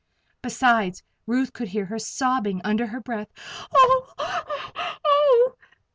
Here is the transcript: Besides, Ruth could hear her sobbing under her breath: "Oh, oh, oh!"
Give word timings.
Besides, 0.41 1.03
Ruth 1.27 1.53
could 1.53 1.67
hear 1.67 1.85
her 1.85 1.99
sobbing 1.99 2.59
under 2.63 2.87
her 2.87 2.99
breath: 2.99 3.27
"Oh, 3.71 4.13
oh, 4.17 4.71
oh!" 5.05 5.55